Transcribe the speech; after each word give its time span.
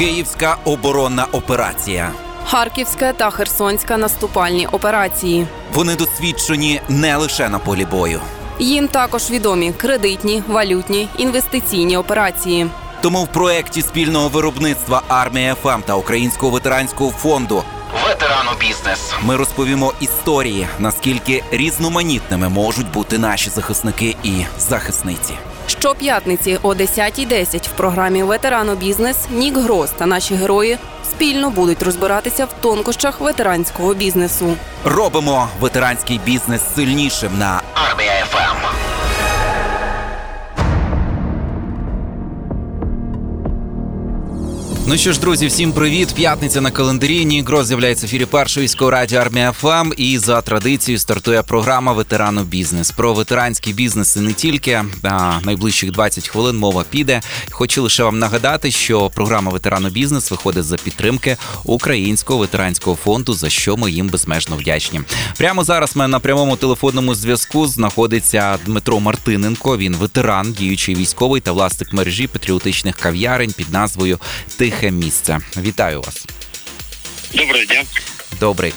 Київська 0.00 0.56
оборонна 0.64 1.26
операція. 1.32 2.12
Харківська 2.44 3.12
та 3.12 3.30
Херсонська 3.30 3.96
наступальні 3.96 4.66
операції. 4.66 5.46
Вони 5.72 5.96
досвідчені 5.96 6.80
не 6.88 7.16
лише 7.16 7.48
на 7.48 7.58
полі 7.58 7.84
бою. 7.84 8.20
Їм 8.58 8.88
також 8.88 9.30
відомі 9.30 9.72
кредитні, 9.72 10.42
валютні, 10.48 11.08
інвестиційні 11.18 11.96
операції. 11.96 12.66
Тому 13.00 13.24
в 13.24 13.28
проєкті 13.28 13.82
спільного 13.82 14.28
виробництва 14.28 15.02
армія 15.08 15.54
ФАМ 15.54 15.82
та 15.82 15.94
Українського 15.94 16.52
ветеранського 16.52 17.10
фонду 17.10 17.64
Ветерану 18.08 18.50
бізнес 18.60 19.12
ми 19.22 19.36
розповімо 19.36 19.92
історії, 20.00 20.66
наскільки 20.78 21.44
різноманітними 21.50 22.48
можуть 22.48 22.92
бути 22.92 23.18
наші 23.18 23.50
захисники 23.50 24.16
і 24.22 24.44
захисниці. 24.58 25.34
Щоп'ятниці 25.70 26.58
о 26.62 26.68
10.10 26.74 27.68
в 27.68 27.72
програмі 27.72 28.22
Ветерано 28.22 28.74
бізнес 28.74 29.16
Нік 29.30 29.56
Гроз 29.56 29.90
та 29.98 30.06
наші 30.06 30.34
герої 30.34 30.78
спільно 31.10 31.50
будуть 31.50 31.82
розбиратися 31.82 32.44
в 32.44 32.52
тонкощах 32.60 33.20
ветеранського 33.20 33.94
бізнесу. 33.94 34.56
Робимо 34.84 35.48
ветеранський 35.60 36.20
бізнес 36.24 36.62
сильнішим 36.74 37.38
на 37.38 37.62
Армія 37.74 38.24
FM. 38.30 38.79
Ну 44.90 44.96
що 44.96 45.12
ж, 45.12 45.20
друзі, 45.20 45.46
всім 45.46 45.72
привіт! 45.72 46.12
П'ятниця 46.14 46.60
на 46.60 46.70
календарі. 46.70 47.24
Нігро 47.24 47.64
з'являється 47.64 48.06
в 48.06 48.08
ефірі 48.08 48.24
першої 48.24 48.64
військової 48.64 48.92
радіо 48.92 49.20
Армія 49.20 49.52
FM. 49.52 49.92
І 49.96 50.18
за 50.18 50.40
традицією 50.42 50.98
стартує 50.98 51.42
програма 51.42 51.92
Ветерано 51.92 52.42
бізнес 52.42 52.90
про 52.90 53.14
ветеранський 53.14 53.72
бізнес 53.72 54.16
не 54.16 54.32
тільки 54.32 54.84
а, 55.02 55.40
найближчих 55.44 55.90
20 55.90 56.28
хвилин 56.28 56.56
мова 56.56 56.84
піде. 56.90 57.20
Хочу 57.50 57.82
лише 57.82 58.04
вам 58.04 58.18
нагадати, 58.18 58.70
що 58.70 59.10
програма 59.10 59.52
Ветерану 59.52 59.88
бізнес 59.88 60.30
виходить 60.30 60.64
за 60.64 60.76
підтримки 60.76 61.36
Українського 61.64 62.38
ветеранського 62.38 62.96
фонду, 62.96 63.32
за 63.32 63.50
що 63.50 63.76
ми 63.76 63.90
їм 63.90 64.08
безмежно 64.08 64.56
вдячні. 64.56 65.00
Прямо 65.38 65.64
зараз 65.64 65.96
ми 65.96 66.08
на 66.08 66.20
прямому 66.20 66.56
телефонному 66.56 67.14
зв'язку 67.14 67.66
знаходиться 67.66 68.58
Дмитро 68.66 69.00
Мартиненко. 69.00 69.78
Він 69.78 69.96
ветеран, 69.96 70.52
діючий 70.52 70.94
військовий 70.94 71.40
та 71.40 71.52
власник 71.52 71.92
мережі 71.92 72.26
патріотичних 72.26 72.96
кав'ярень 72.96 73.52
під 73.52 73.72
назвою 73.72 74.18
Тих 74.56 74.79
тихе 74.80 74.92
місце. 74.92 75.38
Вітаю 75.56 76.00
вас. 76.00 76.26
Доброго 77.34 77.64
дня. 77.64 77.82
Добрий 78.40 78.72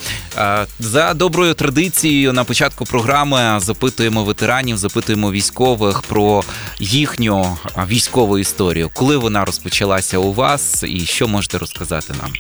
за 0.80 1.14
доброю 1.14 1.54
традицією 1.54 2.34
на 2.34 2.44
початку 2.44 2.86
програми 2.86 3.60
запитуємо 3.60 4.24
ветеранів, 4.24 4.78
запитуємо 4.78 5.32
військових 5.32 6.02
про 6.02 6.44
їхню 6.80 7.58
військову 7.88 8.40
історію. 8.40 8.92
Коли 8.94 9.18
вона 9.18 9.46
розпочалася 9.46 10.18
у 10.18 10.34
вас, 10.34 10.84
і 10.88 11.06
що 11.06 11.28
можете 11.28 11.58
розказати 11.58 12.14
нам? 12.22 12.34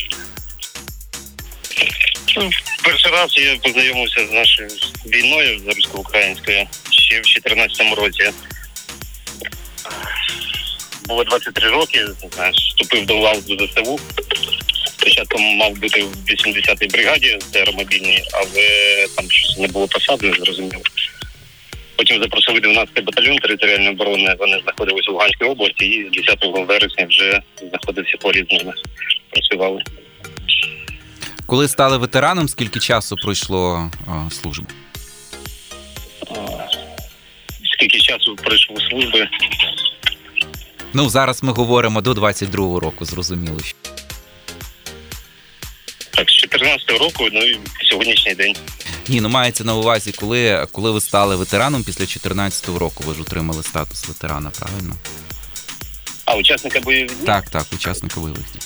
Ну, 2.38 2.50
перший 2.84 3.12
раз 3.12 3.38
я 3.38 3.56
познайомився 3.64 4.28
з 4.30 4.34
нашою 4.34 4.70
війною 5.06 5.60
з 5.60 5.76
русько-українською 5.76 6.68
ще 6.90 7.20
в 7.20 7.24
2014 7.24 7.98
році 7.98 8.32
було 11.08 11.24
23 11.24 11.70
роки, 11.70 12.06
знаєш, 12.36 12.58
вступив 12.58 13.06
до 13.06 13.16
лав 13.18 13.44
до 13.46 13.68
ЗСУ. 13.68 14.00
Спочатку 14.86 15.40
мав 15.40 15.72
бути 15.72 16.04
в 16.04 16.16
80-й 16.30 16.88
бригаді 16.88 17.38
з 17.52 17.56
аеромобільній, 17.56 18.24
але 18.34 19.08
там 19.16 19.32
щось 19.32 19.58
не 19.58 19.68
було 19.68 19.88
посади, 19.88 20.28
не 20.28 20.34
зрозуміло. 20.34 20.82
Потім 21.96 22.22
запросили 22.22 22.60
12-й 22.60 23.02
батальйон 23.02 23.38
територіальної 23.38 23.90
оборони. 23.90 24.36
Вони 24.40 24.60
знаходилися 24.64 25.12
в 25.12 25.14
Луганській 25.14 25.46
області 25.46 25.86
і 25.86 26.08
з 26.08 26.12
10 26.12 26.68
вересня 26.68 27.06
вже 27.10 27.42
знаходився 27.70 28.18
поряд 28.18 28.46
з 28.50 28.54
ними. 28.54 28.74
Працювали. 29.30 29.82
Коли 31.46 31.68
стали 31.68 31.98
ветераном, 31.98 32.48
скільки 32.48 32.80
часу 32.80 33.16
пройшло 33.16 33.92
а, 34.08 34.30
службу? 34.32 34.68
Скільки 37.74 38.00
часу 38.00 38.36
пройшло 38.36 38.76
служби? 38.90 39.28
Ну 40.94 41.10
зараз 41.10 41.44
ми 41.44 41.54
говоримо 41.54 42.02
до 42.02 42.12
22-го 42.12 42.80
року, 42.80 43.06
зрозуміло. 43.06 43.58
Так, 46.10 46.30
з 46.30 46.44
14-го 46.44 46.98
року, 46.98 47.28
ну 47.32 47.46
і 47.46 47.60
сьогоднішній 47.90 48.36
день. 48.36 48.56
Ні, 49.08 49.22
ну 49.22 49.30
мається 49.30 49.64
на 49.64 49.76
увазі, 49.76 50.12
коли 50.12 50.68
коли 50.72 50.92
ви 50.92 51.02
стали 51.02 51.36
ветераном 51.36 51.84
після 51.84 52.06
14-го 52.06 52.80
року, 52.80 53.04
ви 53.08 53.14
ж 53.14 53.22
отримали 53.22 53.64
статус 53.64 54.08
ветерана, 54.08 54.50
правильно? 54.60 54.96
А 56.26 56.36
учасника 56.36 56.80
бойових 56.80 57.20
дій? 57.20 57.26
Так, 57.26 57.50
так, 57.50 57.66
учасника 57.74 58.20
бойових 58.20 58.44
дій. 58.54 58.60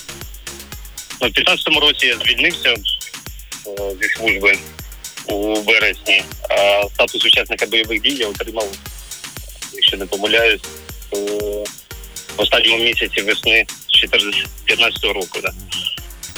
Ну, 1.20 1.28
в 1.28 1.30
15-му 1.30 1.80
році 1.80 2.06
я 2.06 2.16
звільнився 2.16 2.74
зі 4.02 4.08
служби 4.16 4.58
у 5.26 5.54
вересні, 5.54 6.24
а 6.50 6.82
статус 6.94 7.24
учасника 7.24 7.66
бойових 7.66 8.02
дій 8.02 8.14
я 8.14 8.28
отримав, 8.28 8.68
якщо 9.72 9.96
не 9.96 10.06
помиляюсь, 10.06 10.62
в 12.38 12.40
останньому 12.40 12.84
місяці 12.84 13.20
весни 13.20 13.66
2015 14.02 15.04
року. 15.04 15.38
Да. 15.42 15.52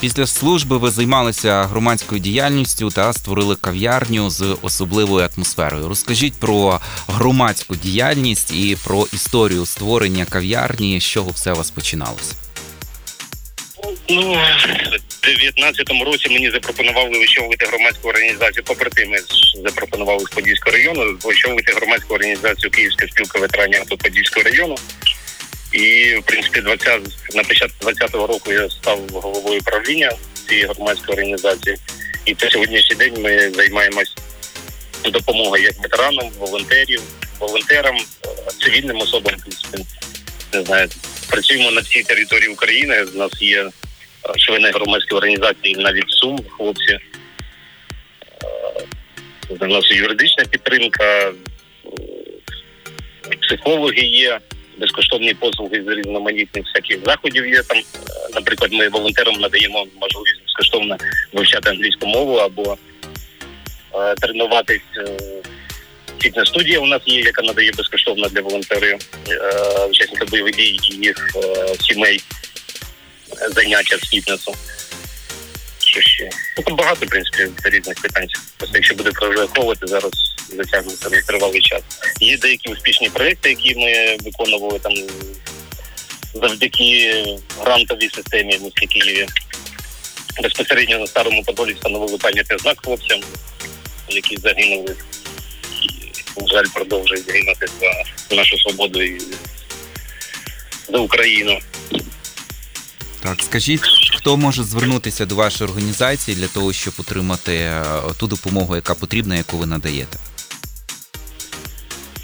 Після 0.00 0.26
служби 0.26 0.78
ви 0.78 0.90
займалися 0.90 1.64
громадською 1.64 2.20
діяльністю 2.20 2.90
та 2.90 3.12
створили 3.12 3.56
кав'ярню 3.56 4.30
з 4.30 4.56
особливою 4.62 5.28
атмосферою. 5.34 5.88
Розкажіть 5.88 6.34
про 6.40 6.80
громадську 7.08 7.76
діяльність 7.76 8.54
і 8.54 8.76
про 8.84 9.06
історію 9.12 9.66
створення 9.66 10.24
кав'ярні, 10.24 11.00
з 11.00 11.04
чого 11.04 11.30
все 11.30 11.52
у 11.52 11.56
вас 11.56 11.70
починалося. 11.70 12.34
Ну, 14.08 14.32
в 15.22 15.60
19-му 15.62 16.04
році 16.04 16.28
мені 16.30 16.50
запропонували 16.50 17.18
очолити 17.18 17.66
громадську 17.66 18.08
організацію. 18.08 18.64
Побратими 18.64 19.18
запропонували 19.64 20.24
з 20.24 20.28
Подільського 20.28 20.76
району 20.76 21.18
очолити 21.24 21.72
громадську 21.72 22.14
організацію 22.14 22.70
Київська 22.70 23.06
спілка 23.08 23.38
ветеранів 23.38 23.84
Подільського 23.98 24.44
району. 24.44 24.76
І 25.72 26.14
в 26.14 26.22
принципі, 26.22 26.60
20, 26.60 27.00
на 27.34 27.42
початку 27.42 27.86
20-го 27.86 28.26
року 28.26 28.52
я 28.52 28.70
став 28.70 29.00
головою 29.12 29.60
правління 29.64 30.12
цієї 30.48 30.66
громадської 30.66 31.12
організації. 31.12 31.76
І 32.24 32.34
по 32.34 32.50
сьогоднішній 32.50 32.96
день 32.96 33.14
ми 33.22 33.50
займаємось 33.50 34.14
допомогою 35.04 35.62
як 35.62 35.78
ветеранам, 35.82 36.30
волонтерів, 36.38 37.00
волонтерам, 37.38 37.96
цивільним 38.60 38.96
особам. 38.96 39.34
В 39.34 39.40
принципі, 39.40 39.84
не 40.52 40.62
знаю, 40.62 40.88
працюємо 41.30 41.70
на 41.70 41.80
всій 41.80 42.02
території 42.02 42.48
України. 42.48 43.04
У 43.14 43.18
нас 43.18 43.42
є 43.42 43.70
члени 44.38 44.70
громадської 44.70 45.18
організації 45.18 45.76
навіть 45.76 46.10
сум, 46.10 46.38
хлопці. 46.56 46.98
У 49.60 49.66
нас 49.66 49.90
юридична 49.90 50.44
підтримка, 50.44 51.32
психологи 53.40 54.00
є 54.00 54.40
безкоштовні 54.80 55.34
послуги 55.34 55.82
з 55.86 55.88
різноманітних 55.88 56.64
всяких 56.66 57.04
заходів. 57.04 57.46
Є 57.46 57.62
там, 57.62 57.78
наприклад, 58.34 58.72
ми 58.72 58.88
волонтерам 58.88 59.34
надаємо 59.34 59.86
можливість 60.00 60.42
безкоштовно 60.42 60.96
вивчати 61.32 61.70
англійську 61.70 62.06
мову 62.06 62.36
або 62.36 62.76
е, 63.94 64.14
тренуватись. 64.14 64.82
Е, 64.96 65.16
Фітнес-студія 66.22 66.78
у 66.80 66.86
нас 66.86 67.02
є, 67.06 67.20
яка 67.20 67.42
надає 67.42 67.72
безкоштовно 67.76 68.28
для 68.28 68.40
волонтерів 68.40 68.98
е, 69.28 69.84
учасників 69.90 70.30
бойових 70.30 70.56
дій 70.56 70.78
і 70.90 70.94
їх 70.94 71.30
е, 71.36 71.74
сімей 71.80 72.20
заняття 73.54 73.96
з 73.96 74.08
фітнесу. 74.08 74.54
Що 75.78 76.00
ще? 76.00 76.30
Ну, 76.58 76.64
там 76.64 76.76
багато, 76.76 77.06
в 77.06 77.08
принципі, 77.08 77.48
різних 77.64 78.00
питань. 78.02 78.26
Просто 78.56 78.76
якщо 78.76 78.94
буде 78.94 79.10
прораховувати 79.10 79.86
зараз 79.86 80.12
затягнуться 80.56 81.10
на 81.10 81.22
тривалий 81.22 81.60
час. 81.60 81.82
Є 82.20 82.38
деякі 82.38 82.72
успішні 82.72 83.08
проекти, 83.08 83.48
які 83.48 83.74
ми 83.74 84.16
виконували 84.24 84.78
там 84.78 84.92
завдяки 86.34 87.24
грантовій 87.60 88.10
системі 88.14 88.56
в 88.56 88.62
місті 88.62 88.86
Києві. 88.86 89.26
Безпосередньо 90.42 90.98
на 90.98 91.06
старому 91.06 91.42
подолі 91.44 91.72
встановили 91.72 92.18
пам'ятний 92.18 92.58
знак 92.58 92.78
хлопцям, 92.84 93.20
які 94.08 94.36
загинули. 94.36 94.96
І, 95.82 96.40
на 96.40 96.46
жаль, 96.46 96.64
продовжують 96.74 97.26
загинути 97.26 97.66
за 98.30 98.36
нашу 98.36 98.58
свободу 98.58 99.02
і 99.02 99.20
за 100.92 100.98
Україну. 100.98 101.58
Так, 103.22 103.42
скажіть, 103.42 103.80
хто 104.16 104.36
може 104.36 104.64
звернутися 104.64 105.26
до 105.26 105.34
вашої 105.34 105.70
організації 105.70 106.36
для 106.36 106.46
того, 106.46 106.72
щоб 106.72 106.94
отримати 106.98 107.54
е, 107.54 107.84
ту 108.16 108.26
допомогу, 108.26 108.76
яка 108.76 108.94
потрібна, 108.94 109.36
яку 109.36 109.56
ви 109.56 109.66
надаєте? 109.66 110.18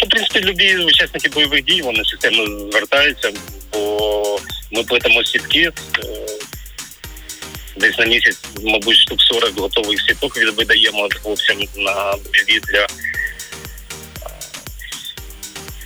В 0.00 0.08
принципі, 0.08 0.40
любі 0.40 0.76
учасники 0.76 1.28
бойових 1.28 1.64
дій 1.64 1.82
вони 1.82 2.04
системно 2.04 2.70
звертаються, 2.70 3.32
бо 3.72 4.40
ми 4.70 4.82
плетемо 4.82 5.24
сітки. 5.24 5.60
Е, 5.60 5.72
десь 7.76 7.98
на 7.98 8.06
місяць, 8.06 8.38
мабуть, 8.62 8.96
штук 8.96 9.22
40 9.22 9.58
готових 9.58 10.00
сіток 10.00 10.36
видаємо 10.56 11.08
хлопцям 11.22 11.56
на 11.76 11.94
бойові 11.94 12.60
для 12.72 12.82
е, 12.82 12.86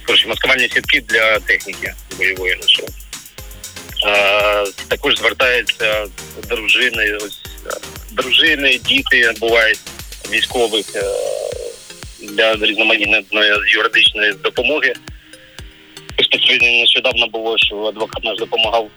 коротше, 0.06 0.28
маскувальні 0.28 0.68
сітки 0.68 1.00
для 1.00 1.38
техніки 1.38 1.94
бойової 2.18 2.56
нашої. 2.56 2.88
також 4.88 5.16
звертаються 5.16 6.06
дружини, 6.48 7.14
ось 7.14 7.40
е, 7.66 7.70
дружини, 8.10 8.80
діти 8.84 9.32
бувають 9.40 9.80
військових 10.30 10.86
е, 10.94 11.02
для 12.22 12.54
різноманітної 12.54 13.52
юридичної 13.74 14.32
допомоги. 14.32 14.92
Нещодавно 16.60 17.26
було, 17.26 17.58
що 17.58 17.76
адвокат 17.76 18.24
наш 18.24 18.38
допомагав 18.38 18.90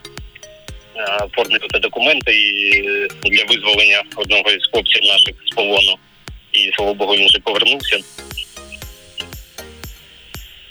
е, 0.96 1.26
оформити 1.26 1.80
документи 1.80 2.36
і 2.36 2.82
для 3.24 3.44
визволення 3.44 4.04
одного 4.16 4.52
із 4.52 4.68
хлопців 4.72 5.04
наших 5.04 5.36
з 5.46 5.56
полону. 5.56 5.98
І 6.52 6.72
слава 6.76 6.94
Богу, 6.94 7.16
він 7.16 7.28
вже 7.28 7.40
повернувся. 7.40 8.00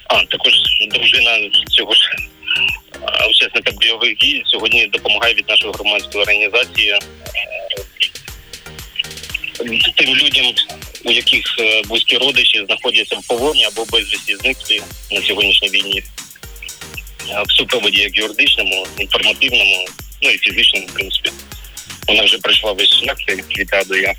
А 0.07 0.25
також 0.25 0.53
дружина 0.91 1.51
цього 1.71 1.95
ж 1.95 2.01
е, 2.95 3.27
учасника 3.31 3.73
бойових 3.73 4.17
дій 4.17 4.43
сьогодні 4.47 4.87
допомагає 4.87 5.35
від 5.35 5.49
нашої 5.49 5.73
громадської 5.73 6.23
організації 6.23 6.91
е, 6.91 6.99
тим 9.97 10.15
людям, 10.15 10.55
у 11.05 11.13
яких 11.13 11.45
е, 11.59 11.83
близькі 11.87 12.17
родичі 12.17 12.65
знаходяться 12.67 13.17
в 13.17 13.27
полоні 13.27 13.65
або 13.65 13.85
безвісті 13.85 14.37
зниклі 14.37 14.83
на 15.11 15.23
сьогоднішній 15.23 15.69
війні. 15.69 16.03
Е, 17.31 17.43
В 17.47 17.53
супроводі 17.53 18.01
як 18.01 18.17
юридичному, 18.17 18.87
інформативному, 18.99 19.87
ну 20.23 20.31
і 20.31 20.39
фізичному, 20.39 20.87
в 20.87 20.95
принципі. 20.95 21.31
Вона 22.09 22.25
вже 22.25 22.39
пройшла 22.39 22.73
весь 22.73 22.95
шлях 22.95 23.17
від 23.59 23.75
А 23.75 23.85
до 23.85 23.97
Я. 23.97 24.13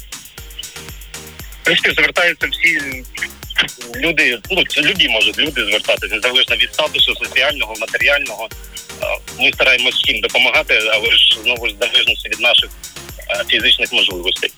В 1.62 1.66
принципі, 1.66 1.94
звертаються 1.96 2.48
всі 2.52 2.82
люди, 3.96 4.40
ну 4.52 4.64
любі 4.78 5.10
можуть 5.10 5.38
люди 5.38 5.66
звертатися, 5.66 6.16
незалежно 6.16 6.56
від 6.56 6.74
статусу 6.74 7.16
соціального, 7.16 7.76
матеріального. 7.80 8.50
Е, 9.04 9.06
Ми 9.40 9.52
стараємось 9.54 9.96
всім 9.96 10.22
допомагати, 10.22 10.80
але 10.94 11.12
ж 11.12 11.40
знову 11.44 11.70
ж 11.70 11.76
залежності 11.80 12.30
від 12.30 12.40
наших 12.40 12.70
фізичних 13.48 13.94
можливостей. 13.94 14.52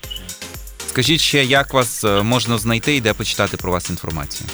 Скажіть 0.96 1.22
ще, 1.22 1.44
як 1.44 1.74
вас 1.74 2.04
е, 2.04 2.08
можна 2.08 2.58
знайти 2.58 2.96
і 2.96 3.02
де 3.02 3.14
почитати 3.14 3.58
про 3.58 3.72
вас 3.72 3.90
інформацію? 3.90 4.50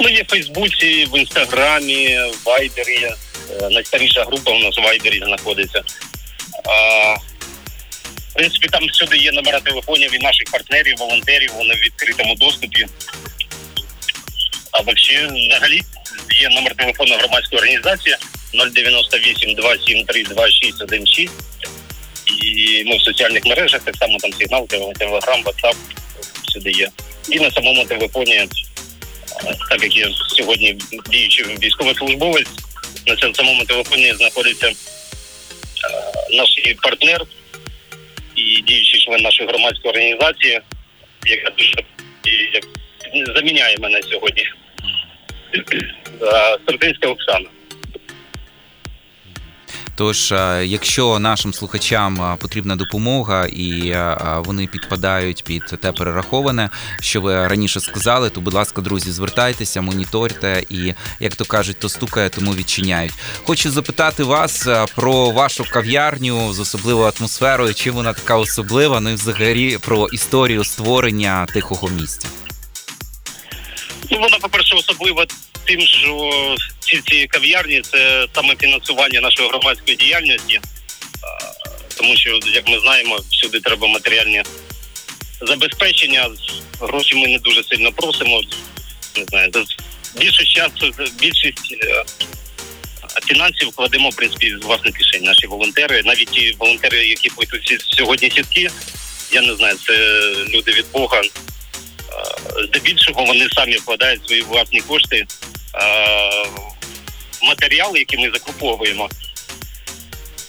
Ну, 0.00 0.08
є 0.08 0.22
в 0.22 0.26
Фейсбуці, 0.30 1.08
в 1.12 1.18
Інстаграмі, 1.18 2.18
в 2.18 2.46
Вайбері. 2.46 3.04
Е, 3.04 3.68
Найстаріша 3.70 4.24
група 4.24 4.50
у 4.50 4.58
нас 4.58 4.78
в 4.78 4.80
Вайбері 4.80 5.18
знаходиться. 5.18 5.82
А, 6.64 7.14
в 8.30 8.34
принципі, 8.34 8.68
там 8.68 8.86
всюди 8.86 9.16
є 9.16 9.32
номера 9.32 9.60
телефонів 9.60 10.14
і 10.14 10.18
наших 10.18 10.50
партнерів, 10.52 10.94
волонтерів, 10.98 11.50
вони 11.56 11.74
в 11.74 11.78
відкритому 11.86 12.34
доступі. 12.34 12.86
А 14.70 14.80
взагалі, 14.80 15.82
є 16.40 16.48
номер 16.48 16.74
телефону 16.74 17.16
громадської 17.16 17.60
організації 17.60 18.16
098 18.52 19.54
273 19.54 20.22
2616. 20.24 21.30
І 22.42 22.84
ми 22.86 22.96
в 22.96 23.02
соціальних 23.02 23.44
мережах, 23.44 23.82
так 23.84 23.96
само 23.96 24.18
там 24.18 24.32
сигнал, 24.32 24.68
телеграм, 24.68 25.42
ватсап, 25.42 25.76
всюди 26.48 26.70
є. 26.70 26.88
І 27.30 27.40
на 27.40 27.50
самому 27.50 27.84
телефоні 27.84 28.48
так 29.70 29.82
як 29.82 29.96
я 29.96 30.08
сьогодні 30.36 30.76
діючий 31.10 31.44
військовослужбовець, 31.62 32.48
на 33.06 33.16
цьому 33.16 33.34
самому 33.34 33.64
телефоні 33.64 34.14
знаходиться 34.14 34.68
е, 34.68 34.74
наш 36.36 36.48
партнер 36.82 37.22
і 38.36 38.62
діючий 38.62 39.00
член 39.00 39.22
нашої 39.22 39.48
громадської 39.48 39.90
організації, 39.90 40.60
яка 41.26 41.50
дуже 41.50 41.74
як, 42.52 42.64
заміняє 43.36 43.76
мене 43.78 44.00
сьогодні. 44.02 44.44
Е, 46.22 46.58
Сертинська 46.66 47.08
Оксана. 47.08 47.48
Тож, 49.96 50.32
е, 50.32 50.64
якщо 50.66 51.18
нашим 51.18 51.54
слухачам 51.54 52.22
е, 52.22 52.36
потрібна 52.36 52.76
допомога 52.76 53.46
і 53.46 53.88
е, 53.88 54.16
вони 54.38 54.66
підпадають 54.66 55.44
під 55.44 55.62
те 55.62 55.92
перераховане, 55.92 56.70
що 57.00 57.20
ви 57.20 57.48
раніше 57.48 57.80
сказали, 57.80 58.30
то 58.30 58.40
будь 58.40 58.54
ласка, 58.54 58.82
друзі, 58.82 59.12
звертайтеся, 59.12 59.80
моніторте 59.80 60.62
і, 60.68 60.94
як 61.20 61.36
то 61.36 61.44
кажуть, 61.44 61.78
то 61.78 61.88
стукає, 61.88 62.28
тому 62.28 62.54
відчиняють. 62.54 63.12
Хочу 63.44 63.70
запитати 63.70 64.24
вас 64.24 64.68
про 64.94 65.30
вашу 65.30 65.64
кав'ярню 65.70 66.52
з 66.52 66.60
особливою 66.60 67.12
атмосферою, 67.18 67.74
чим 67.74 67.94
вона 67.94 68.12
така 68.12 68.36
особлива, 68.36 69.00
ну 69.00 69.10
і 69.10 69.14
взагалі 69.14 69.78
про 69.78 70.08
історію 70.08 70.64
створення 70.64 71.46
тихого 71.46 71.88
місця. 71.88 72.28
Ну, 74.10 74.20
вона, 74.20 74.38
по-перше, 74.38 74.76
особлива 74.76 75.26
тим, 75.66 75.80
що 75.80 76.54
ці 76.80 77.00
ці 77.06 77.26
кав'ярні 77.26 77.80
це 77.80 78.26
саме 78.34 78.56
фінансування 78.56 79.20
нашої 79.20 79.48
громадської 79.48 79.96
діяльності, 79.96 80.60
тому 81.96 82.16
що, 82.16 82.38
як 82.54 82.68
ми 82.68 82.80
знаємо, 82.80 83.18
всюди 83.30 83.60
треба 83.60 83.88
матеріальні 83.88 84.42
забезпечення. 85.40 86.30
Гроші 86.80 87.14
ми 87.14 87.28
не 87.28 87.38
дуже 87.38 87.64
сильно 87.64 87.92
просимо. 87.92 88.42
Не 89.16 89.24
знаю, 89.24 89.50
більшість 90.18 90.50
часу, 90.50 90.92
більшість 91.20 91.76
е, 91.82 92.04
фінансів 93.26 93.70
кладемо 93.76 94.08
в 94.08 94.16
принципі 94.16 94.56
з 94.62 94.64
власних 94.64 94.94
кишень. 94.94 95.22
Наші 95.22 95.46
волонтери, 95.46 96.02
навіть 96.02 96.30
ті 96.30 96.56
волонтери, 96.58 97.06
які 97.06 97.30
ці- 97.64 97.78
сьогодні 97.96 98.30
сітки, 98.30 98.68
я 99.32 99.40
не 99.42 99.54
знаю, 99.54 99.76
це 99.86 99.92
люди 100.48 100.72
від 100.72 100.84
Бога. 100.92 101.20
Е, 101.20 101.30
Здебільшого 102.68 103.24
вони 103.24 103.48
самі 103.54 103.76
вкладають 103.76 104.26
свої 104.26 104.42
власні 104.42 104.80
кошти 104.80 105.26
е, 105.76 105.82
в 107.40 107.44
матеріал, 107.44 107.96
який 107.96 108.18
ми 108.18 108.30
закуповуємо, 108.30 109.08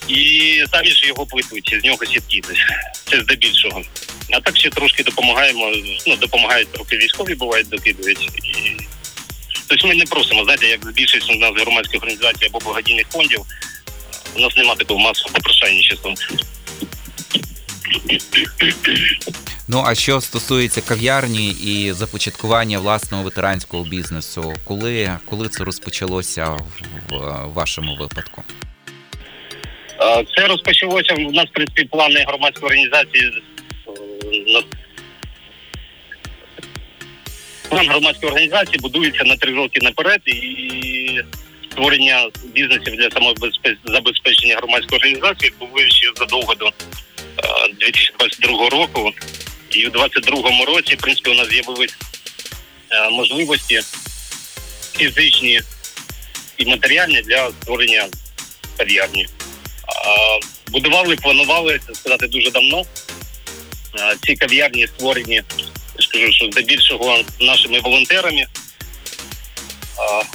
і 0.08 0.64
самі 0.72 0.92
ж 0.92 1.08
його 1.08 1.26
плетуть, 1.26 1.76
з 1.82 1.86
нього 1.86 2.06
сітки. 2.06 2.42
Це 3.10 3.22
здебільшого. 3.22 3.82
А 4.34 4.40
так 4.40 4.58
ще 4.58 4.70
трошки 4.70 5.04
допомагаємо. 5.04 5.72
Ну, 6.08 6.16
допомагають 6.16 6.72
трохи 6.72 6.98
військові, 6.98 7.36
бувають, 7.36 7.70
докидують. 7.70 8.30
І... 8.44 8.78
Тобто 9.68 9.88
ми 9.88 9.96
не 9.96 10.06
просимо, 10.06 10.44
знаєте, 10.44 10.68
як 10.68 10.94
більшість 10.94 11.32
у 11.32 11.36
нас 11.36 11.52
громадських 11.56 12.02
організацій 12.02 12.46
або 12.46 12.60
благодійних 12.60 13.08
фондів, 13.08 13.42
у 14.36 14.40
нас 14.40 14.58
немає 14.58 14.78
такого 14.78 15.00
масового 15.00 15.34
попрошайничества. 15.34 16.14
Ну 19.70 19.84
а 19.86 19.96
що 19.96 20.22
стосується 20.22 20.82
кав'ярні 20.82 21.50
і 21.50 21.92
започаткування 21.92 22.80
власного 22.80 23.24
ветеранського 23.24 23.84
бізнесу, 23.84 24.54
коли, 24.64 25.12
коли 25.26 25.50
це 25.50 25.64
розпочалося 25.64 26.46
в, 26.46 26.64
в 27.10 27.54
вашому 27.54 27.96
випадку? 27.96 28.44
Це 30.38 30.48
розпочалося 30.48 31.14
у 31.14 31.32
нас, 31.32 31.46
в 31.46 31.54
принципі, 31.54 31.84
плани 31.84 32.26
громадської 32.28 32.66
організації. 32.66 33.44
План 37.70 37.88
громадської 37.88 38.32
організації 38.32 38.80
будується 38.82 39.24
на 39.24 39.36
три 39.36 39.54
роки 39.54 39.80
наперед 39.82 40.22
і 40.26 41.22
створення 41.72 42.30
бізнесів 42.56 42.96
для 42.96 43.10
самозабезпечення 43.12 44.56
громадської 44.56 45.00
організації 45.00 45.54
було 45.60 45.80
ще 45.80 46.12
задовго 46.16 46.56
до 46.56 46.66
е, 46.68 46.72
2022 47.80 48.70
року. 48.70 49.14
І 49.72 49.88
у 49.88 49.90
2022 49.90 50.66
році, 50.66 50.96
в 50.96 50.98
принципі, 50.98 51.30
у 51.30 51.34
нас 51.34 51.50
з'явились 51.50 51.96
е, 52.92 53.10
можливості 53.10 53.82
фізичні 54.98 55.62
і 56.58 56.66
матеріальні 56.66 57.22
для 57.22 57.52
створення 57.62 58.08
кав'ярні. 58.78 59.28
Будували, 60.68 61.16
планували 61.16 61.80
це 61.88 61.96
сказати 61.96 62.28
дуже 62.28 62.52
давно. 62.52 62.84
Ці 64.26 64.36
кав'ярні 64.36 64.88
створені, 64.88 65.36
я 65.36 66.02
ж 66.02 66.10
кажу, 66.12 66.32
що 66.32 66.46
здебільшого 66.52 67.24
нашими 67.40 67.80
волонтерами. 67.80 68.46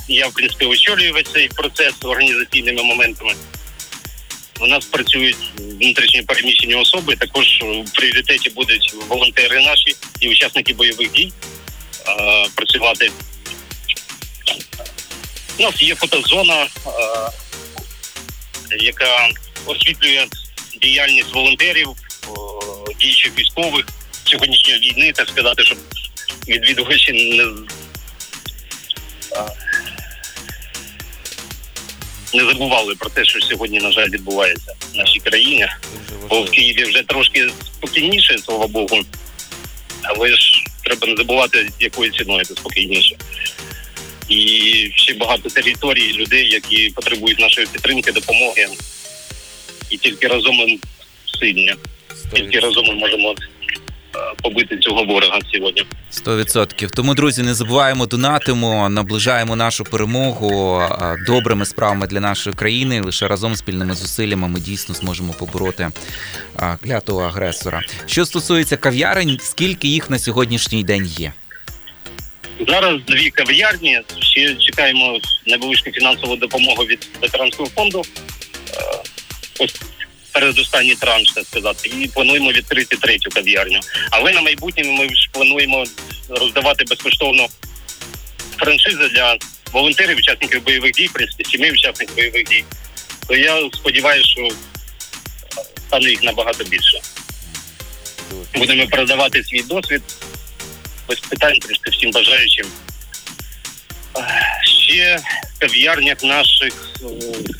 Я, 0.08 0.26
в 0.26 0.32
принципі, 0.32 0.64
очолюю 0.64 1.12
весь 1.12 1.32
цей 1.32 1.48
процес 1.48 1.94
організаційними 2.04 2.82
моментами. 2.82 3.34
У 4.62 4.66
нас 4.66 4.84
працюють 4.84 5.36
внутрішньо 5.58 6.24
переміщені 6.24 6.74
особи. 6.74 7.16
Також 7.16 7.46
в 7.62 7.92
пріоритеті 7.92 8.50
будуть 8.50 8.94
волонтери 9.08 9.60
наші 9.60 9.96
і 10.20 10.28
учасники 10.28 10.74
бойових 10.74 11.12
дій 11.12 11.32
а, 12.06 12.44
працювати. 12.54 13.10
У 15.58 15.62
нас 15.62 15.82
є 15.82 15.94
фотозона, 15.94 16.66
а, 16.86 17.30
яка 18.78 19.28
освітлює 19.66 20.26
діяльність 20.82 21.34
волонтерів, 21.34 21.88
о, 22.28 22.60
діючих 23.00 23.38
військових 23.38 23.86
сьогоднішньої 24.24 24.80
війни, 24.80 25.12
так 25.12 25.28
сказати, 25.28 25.64
щоб 25.64 25.78
відвідувачі 26.48 27.12
не, 27.12 27.44
не 32.34 32.44
забували 32.44 32.94
про 32.94 33.10
те, 33.10 33.24
що 33.24 33.40
сьогодні, 33.40 33.78
на 33.78 33.92
жаль, 33.92 34.08
відбувається 34.10 34.74
в 34.94 34.96
нашій 34.96 35.20
країні. 35.20 35.68
Бо 36.28 36.42
в 36.42 36.50
Києві 36.50 36.84
вже 36.84 37.02
трошки 37.02 37.50
спокійніше, 37.76 38.38
слава 38.38 38.66
Богу. 38.66 39.00
Але 40.02 40.28
ж 40.36 40.64
треба 40.84 41.06
не 41.06 41.16
забувати, 41.16 41.70
якою 41.80 42.12
ціною 42.12 42.44
це 42.44 42.54
спокійніше. 42.54 43.16
І 44.28 44.38
ще 44.94 45.14
багато 45.14 45.48
територій, 45.48 46.12
людей, 46.12 46.50
які 46.50 46.90
потребують 46.90 47.38
нашої 47.38 47.66
підтримки, 47.66 48.12
допомоги. 48.12 48.68
і 49.90 49.96
тільки 49.96 50.28
разом 50.28 50.56
ми 50.56 50.78
сильні. 51.40 51.74
Тільки 52.34 52.60
разом 52.60 52.86
ми 52.86 52.94
можемо 52.94 53.34
побити 54.42 54.78
цього 54.78 55.04
ворога 55.04 55.38
сьогодні. 55.52 55.86
100%. 56.12 56.90
Тому, 56.90 57.14
друзі, 57.14 57.42
не 57.42 57.54
забуваємо, 57.54 58.06
донатимо, 58.06 58.88
наближаємо 58.88 59.56
нашу 59.56 59.84
перемогу 59.84 60.82
добрими 61.26 61.64
справами 61.66 62.06
для 62.06 62.20
нашої 62.20 62.56
країни. 62.56 63.00
Лише 63.00 63.28
разом 63.28 63.56
спільними 63.56 63.94
зусиллями 63.94 64.48
ми 64.48 64.60
дійсно 64.60 64.94
зможемо 64.94 65.32
побороти 65.32 65.90
клятого 66.84 67.22
агресора. 67.22 67.82
Що 68.06 68.24
стосується 68.26 68.76
кав'ярень, 68.76 69.38
скільки 69.42 69.88
їх 69.88 70.10
на 70.10 70.18
сьогоднішній 70.18 70.84
день 70.84 71.06
є? 71.06 71.32
Зараз 72.68 73.00
дві 73.08 73.30
кав'ярні. 73.30 74.00
Ще 74.18 74.54
чекаємо 74.54 75.18
невеличку 75.46 75.90
фінансову 75.90 76.36
допомогу 76.36 76.82
від 76.82 77.08
ветеранського 77.22 77.68
фонду. 77.68 78.02
Е, 78.70 79.02
Ось 79.60 79.80
передостанній 80.32 80.94
транш, 80.94 81.32
так 81.32 81.46
сказати, 81.46 81.90
і 82.00 82.08
плануємо 82.08 82.52
відкрити 82.52 82.96
третю 82.96 83.30
кав'ярню. 83.30 83.80
Але 84.10 84.32
на 84.32 84.40
майбутнє 84.40 84.84
ми 84.84 85.08
ж 85.08 85.28
плануємо 85.32 85.84
роздавати 86.28 86.84
безкоштовно 86.84 87.48
франшизи 88.56 89.08
для 89.08 89.36
волонтерів, 89.72 90.16
учасників 90.16 90.64
бойових 90.64 90.92
дій, 90.92 91.06
в 91.06 91.12
принципі, 91.12 91.44
сімей 91.44 91.72
учасників 91.72 92.16
бойових 92.16 92.44
дій. 92.44 92.64
То 93.28 93.36
я 93.36 93.70
сподіваюся, 93.72 94.28
що 94.28 94.48
стане 95.86 96.10
їх 96.10 96.22
набагато 96.22 96.64
більше. 96.64 97.00
Будемо 98.54 98.86
передавати 98.86 99.44
свій 99.44 99.62
досвід 99.62 100.02
без 101.08 101.20
питань 101.20 101.58
просто 101.58 101.90
всім 101.90 102.10
бажаючим. 102.10 102.66
Ще 104.88 105.16
в 105.51 105.51
кав'ярнях 105.62 106.22
наших 106.22 106.72
е, 107.02 107.06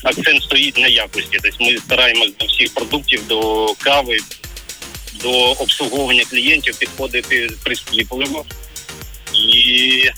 акцент 0.02 0.42
стоїть 0.42 0.78
на 0.78 0.88
якості. 0.88 1.38
Тобто 1.42 1.64
ми 1.64 1.78
стараємось 1.78 2.30
до 2.40 2.46
всіх 2.46 2.74
продуктів, 2.74 3.26
до 3.26 3.66
кави, 3.78 4.18
до 5.22 5.30
обслуговування 5.52 6.24
клієнтів 6.30 6.78
підходити 6.78 7.50
прискіпливо 7.64 8.44
і 9.34 10.10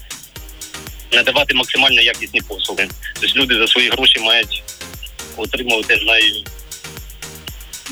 надавати 1.13 1.55
максимально 1.55 2.01
якісні 2.01 2.41
послуги. 2.41 2.89
Тобто 3.21 3.41
люди 3.41 3.55
за 3.55 3.67
свої 3.69 3.91
гроші 3.91 4.21
мають 4.21 4.63
отримувати 5.37 5.97
най... 5.97 6.45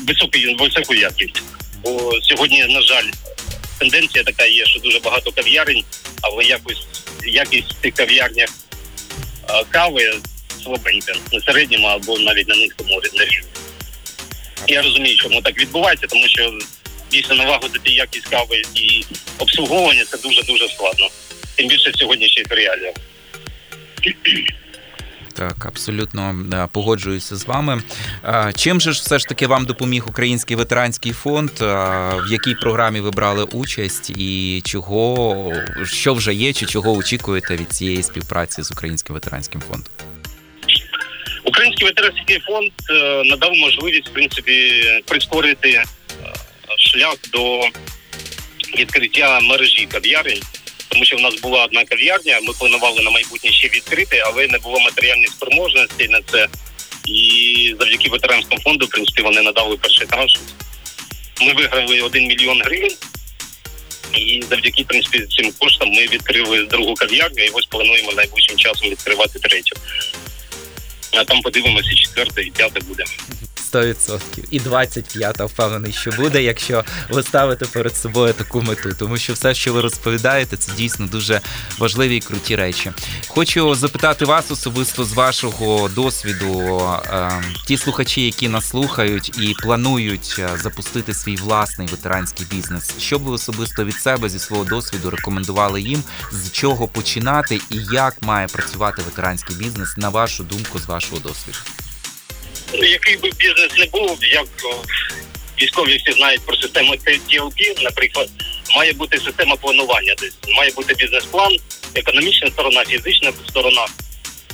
високу, 0.07 0.63
високу 0.63 0.93
якість. 0.95 1.43
Бо 1.83 2.11
сьогодні, 2.21 2.65
на 2.65 2.81
жаль, 2.81 3.09
тенденція 3.79 4.23
така 4.23 4.45
є, 4.45 4.65
що 4.65 4.79
дуже 4.79 4.99
багато 4.99 5.31
кав'ярень, 5.31 5.83
але 6.21 6.43
якось 6.43 6.85
якість 7.25 7.71
в 7.71 7.81
цих 7.81 7.93
кав'ярнях 7.93 8.49
кави 9.69 10.13
слабенька 10.63 11.13
на 11.31 11.41
середньому 11.41 11.87
або 11.87 12.19
навіть 12.19 12.47
на 12.47 12.55
низькому 12.55 13.01
рівні. 13.01 13.41
Я 14.67 14.81
розумію, 14.81 15.17
чому 15.17 15.41
так 15.41 15.59
відбувається, 15.59 16.07
тому 16.07 16.27
що 16.27 16.57
дійсно 17.11 17.35
налагодити 17.35 17.91
якість 17.91 18.27
кави 18.27 18.61
і 18.75 19.03
обслуговування 19.37 20.05
це 20.05 20.17
дуже 20.17 20.43
дуже 20.43 20.69
складно. 20.69 21.09
Тим 21.55 21.67
більше 21.67 21.89
в 21.89 21.95
сьогоднішніх 21.95 22.45
реаліях. 22.49 22.95
Так, 25.49 25.65
абсолютно 25.65 26.35
да, 26.45 26.67
погоджуюся 26.67 27.35
з 27.35 27.45
вами. 27.45 27.81
Чим 28.55 28.81
же 28.81 28.91
ж 28.91 29.01
все 29.01 29.19
ж 29.19 29.27
таки 29.27 29.47
вам 29.47 29.65
допоміг 29.65 30.03
Український 30.07 30.57
ветеранський 30.57 31.11
фонд? 31.11 31.51
В 31.59 32.25
якій 32.29 32.55
програмі 32.55 32.99
ви 32.99 33.11
брали 33.11 33.43
участь, 33.43 34.09
і 34.09 34.61
чого 34.65 35.53
що 35.85 36.13
вже 36.13 36.33
є, 36.33 36.53
чи 36.53 36.65
чого 36.65 36.91
очікуєте 36.91 37.55
від 37.55 37.71
цієї 37.71 38.03
співпраці 38.03 38.63
з 38.63 38.71
Українським 38.71 39.13
ветеранським 39.13 39.61
фондом? 39.61 39.93
Український 41.43 41.87
ветеранський 41.87 42.39
фонд 42.39 42.71
е, 42.89 43.23
надав 43.25 43.53
можливість 43.53 44.09
в 44.09 44.11
принципі 44.11 44.83
прискорити 45.05 45.69
е, 45.69 45.85
шлях 46.77 47.15
до 47.31 47.61
відкриття 48.77 49.39
мережі 49.39 49.87
кав'ярень, 49.91 50.41
тому 50.93 51.05
що 51.05 51.15
в 51.15 51.21
нас 51.21 51.35
була 51.35 51.65
одна 51.65 51.85
кав'ярня. 51.85 52.39
Ми 52.43 52.53
планували 52.53 53.01
на 53.01 53.09
майбутнє 53.09 53.51
ще 53.51 53.67
відкрити, 53.67 54.23
але 54.25 54.47
не 54.47 54.57
було 54.57 54.79
матеріальних 54.79 55.29
спроможностей 55.29 56.07
на 56.07 56.21
це. 56.21 56.47
І 57.05 57.75
завдяки 57.79 58.09
ветеранському 58.09 58.61
фонду, 58.61 58.85
в 58.85 58.89
принципі, 58.89 59.21
вони 59.21 59.41
надали 59.41 59.77
перший 59.77 60.07
транш. 60.07 60.39
Ми 61.41 61.53
виграли 61.53 62.01
1 62.01 62.27
мільйон 62.27 62.61
гривень. 62.61 62.95
І 64.13 64.43
завдяки 64.49 64.83
в 64.83 64.87
принципі 64.87 65.19
цим 65.19 65.51
коштам 65.51 65.89
ми 65.89 66.07
відкрили 66.07 66.63
другу 66.63 66.93
кав'ярню 66.93 67.43
і 67.43 67.49
ось 67.49 67.65
плануємо 67.65 68.11
найближчим 68.11 68.57
часом 68.57 68.89
відкривати 68.89 69.39
третю. 69.39 69.75
А 71.11 71.23
там 71.23 71.41
подивимося, 71.41 71.95
четверте 71.95 72.41
і 72.41 72.51
п'яте 72.51 72.79
буде. 72.79 73.03
100%. 73.73 74.19
І 74.51 74.59
25-та 74.59 75.45
впевнений, 75.45 75.93
що 75.93 76.11
буде, 76.11 76.43
якщо 76.43 76.83
ви 77.09 77.23
ставите 77.23 77.65
перед 77.65 77.95
собою 77.95 78.33
таку 78.33 78.61
мету. 78.61 78.89
Тому 78.99 79.17
що 79.17 79.33
все, 79.33 79.53
що 79.53 79.73
ви 79.73 79.81
розповідаєте, 79.81 80.57
це 80.57 80.71
дійсно 80.71 81.07
дуже 81.07 81.41
важливі 81.77 82.17
і 82.17 82.19
круті 82.19 82.55
речі. 82.55 82.91
Хочу 83.27 83.75
запитати 83.75 84.25
вас 84.25 84.51
особисто 84.51 85.03
з 85.05 85.13
вашого 85.13 85.89
досвіду, 85.89 86.81
е, 87.05 87.43
ті 87.65 87.77
слухачі, 87.77 88.25
які 88.25 88.49
нас 88.49 88.69
слухають 88.69 89.37
і 89.41 89.55
планують 89.63 90.35
е, 90.39 90.49
запустити 90.61 91.13
свій 91.13 91.35
власний 91.35 91.87
ветеранський 91.87 92.47
бізнес. 92.51 92.93
Що 92.99 93.19
б 93.19 93.21
ви 93.23 93.31
особисто 93.31 93.85
від 93.85 93.95
себе 93.95 94.29
зі 94.29 94.39
свого 94.39 94.63
досвіду 94.63 95.09
рекомендували 95.09 95.81
їм, 95.81 96.03
з 96.31 96.51
чого 96.51 96.87
починати 96.87 97.55
і 97.55 97.77
як 97.91 98.15
має 98.21 98.47
працювати 98.47 99.01
ветеранський 99.01 99.55
бізнес, 99.55 99.97
на 99.97 100.09
вашу 100.09 100.43
думку, 100.43 100.79
з 100.79 100.85
вашого 100.85 101.19
досвіду? 101.19 101.57
Який 102.81 103.17
би 103.17 103.29
бізнес 103.39 103.77
не 103.77 103.85
був, 103.85 104.19
як 104.21 104.47
військові 105.61 105.97
всі 105.97 106.11
знають 106.11 106.45
про 106.45 106.55
систему 106.55 106.93
TLP, 106.93 107.83
наприклад, 107.83 108.29
має 108.75 108.93
бути 108.93 109.17
система 109.17 109.55
планування. 109.55 110.13
Тобто 110.17 110.51
має 110.51 110.71
бути 110.71 110.93
бізнес-план, 110.93 111.57
економічна 111.95 112.47
сторона, 112.47 112.85
фізична 112.85 113.31
сторона. 113.49 113.85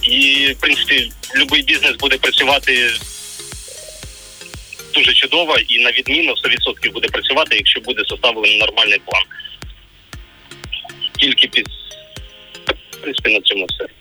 І, 0.01 0.47
в 0.57 0.59
принципі, 0.59 1.11
будь-який 1.35 1.61
бізнес 1.61 1.95
буде 1.95 2.17
працювати 2.17 2.91
дуже 4.93 5.13
чудово 5.13 5.57
і 5.67 5.79
на 5.79 5.91
відміну 5.91 6.31
100% 6.31 6.91
буде 6.91 7.07
працювати, 7.07 7.55
якщо 7.55 7.81
буде 7.81 8.03
составлений 8.05 8.59
нормальний 8.59 8.99
план. 9.05 9.23
Тільки 11.19 11.47
під 11.47 11.67
в 12.91 13.01
принципі 13.01 13.29
на 13.29 13.41
цьому 13.41 13.65
все. 13.65 13.98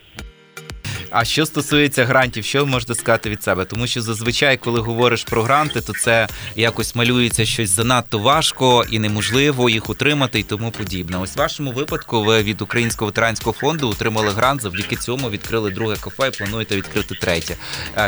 А 1.10 1.24
що 1.24 1.46
стосується 1.46 2.04
грантів, 2.04 2.44
що 2.44 2.58
ви 2.64 2.70
можете 2.70 2.94
сказати 2.94 3.30
від 3.30 3.42
себе? 3.42 3.64
Тому 3.64 3.86
що 3.86 4.02
зазвичай, 4.02 4.56
коли 4.56 4.80
говориш 4.80 5.24
про 5.24 5.42
гранти, 5.42 5.80
то 5.80 5.92
це 5.92 6.28
якось 6.56 6.94
малюється 6.94 7.46
щось 7.46 7.70
занадто 7.70 8.18
важко 8.18 8.84
і 8.90 8.98
неможливо 8.98 9.70
їх 9.70 9.90
отримати 9.90 10.40
і 10.40 10.42
тому 10.42 10.70
подібне. 10.70 11.18
Ось 11.18 11.36
в 11.36 11.38
вашому 11.38 11.72
випадку 11.72 12.24
ви 12.24 12.42
від 12.42 12.62
Українського 12.62 13.06
ветеранського 13.06 13.56
фонду 13.60 13.88
отримали 13.88 14.30
грант, 14.30 14.62
завдяки 14.62 14.96
цьому 14.96 15.30
відкрили 15.30 15.70
друге 15.70 15.96
кафе 16.00 16.28
і 16.28 16.38
плануєте 16.38 16.76
відкрити 16.76 17.14
третє. 17.14 17.56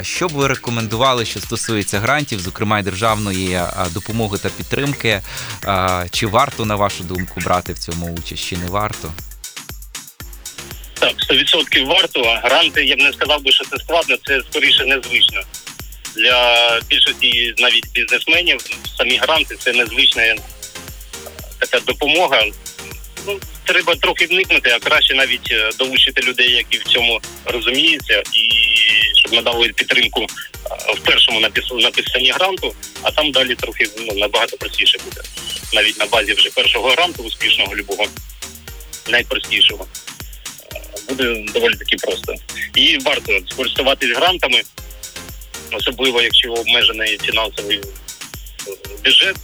Що 0.03 0.29
б 0.29 0.33
ви 0.33 0.47
рекомендували, 0.47 1.25
що 1.25 1.41
стосується 1.41 2.01
грантів, 2.01 2.41
зокрема 2.41 2.79
й 2.79 2.83
державної 2.83 3.61
допомоги 3.91 4.39
та 4.39 4.49
підтримки? 4.49 5.21
Чи 6.11 6.27
варто 6.27 6.65
на 6.65 6.77
вашу 6.77 7.05
думку 7.05 7.41
брати 7.41 7.73
в 7.73 7.79
цьому 7.79 8.15
участь, 8.19 8.43
чи 8.43 8.57
не 8.57 8.67
варто? 8.67 9.13
Так, 11.01 11.15
100% 11.31 11.87
варто. 11.87 12.41
Гранти, 12.45 12.85
я 12.85 12.97
б 12.97 12.99
не 12.99 13.13
сказав 13.13 13.43
би, 13.43 13.53
що 13.53 13.65
це 13.65 13.77
складно, 13.79 14.17
це 14.27 14.41
скоріше 14.51 14.85
незвично. 14.85 15.41
Для 16.17 16.81
більшості 16.89 17.55
навіть 17.59 17.93
бізнесменів 17.93 18.61
самі 18.99 19.17
гранти 19.17 19.57
це 19.59 19.73
незвична 19.73 20.23
е, 20.23 20.37
така 21.59 21.81
допомога. 21.81 22.45
Ну, 23.27 23.41
треба 23.65 23.95
трохи 23.97 24.27
вникнути, 24.27 24.71
а 24.71 24.79
краще 24.79 25.15
навіть 25.15 25.49
е, 25.51 25.71
долучити 25.79 26.23
людей, 26.23 26.51
які 26.51 26.79
в 26.79 26.83
цьому 26.83 27.21
розуміються, 27.45 28.23
і 28.33 28.49
щоб 29.15 29.33
надали 29.33 29.69
підтримку 29.69 30.21
е, 30.21 30.93
в 30.93 31.01
першому 31.01 31.41
напис- 31.41 31.83
написанні 31.83 32.31
гранту, 32.31 32.75
а 33.03 33.11
там 33.11 33.31
далі 33.31 33.55
трохи 33.55 33.87
ну, 33.99 34.15
набагато 34.15 34.57
простіше 34.57 34.99
буде. 35.05 35.21
Навіть 35.73 35.99
на 35.99 36.07
базі 36.07 36.33
вже 36.33 36.51
першого 36.51 36.89
гранту 36.89 37.23
успішного 37.23 37.77
любого, 37.77 38.07
найпростішого 39.09 39.87
буде 41.11 41.53
доволі 41.53 41.75
таки 41.75 41.97
просто. 41.97 42.35
І 42.75 42.99
варто 42.99 43.41
скористуватись 43.51 44.17
грантами, 44.17 44.63
особливо 45.73 46.23
якщо 46.23 46.53
обмежений 46.53 47.19
фінансовий 47.23 47.79
е, 47.79 48.73
бюджет 49.05 49.37